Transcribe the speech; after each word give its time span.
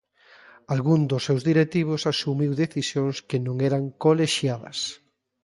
Algún 0.73 0.99
dos 1.09 1.23
seus 1.27 1.41
directivos 1.49 2.01
asumiu 2.13 2.51
decisións 2.63 3.15
que 3.27 3.37
non 3.45 3.57
eran 3.69 3.83
colexiadas. 4.03 4.79